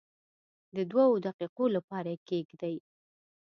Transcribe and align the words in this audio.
د 0.75 0.77
دوو 0.91 1.21
دقیقو 1.25 1.65
لپاره 1.75 2.07
یې 2.13 2.19
کښېږدئ. 2.27 2.75